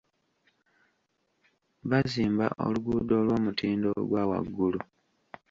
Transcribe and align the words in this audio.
Bazimba 1.89 2.47
oluguudo 2.65 3.13
olw'omutindo 3.21 3.87
ogwa 3.99 4.21
waggulu. 4.29 4.79